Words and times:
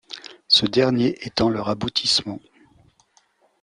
Ce 0.47 0.65
dernier 0.65 1.15
étant 1.27 1.47
leur 1.51 1.69
aboutissement. 1.69 2.39